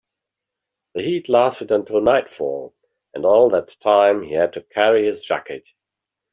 The 0.95 1.03
heat 1.03 1.29
lasted 1.29 1.69
until 1.69 2.01
nightfall, 2.01 2.73
and 3.13 3.23
all 3.23 3.51
that 3.51 3.79
time 3.81 4.23
he 4.23 4.33
had 4.33 4.53
to 4.53 4.61
carry 4.63 5.05
his 5.05 5.21
jacket. 5.23 5.69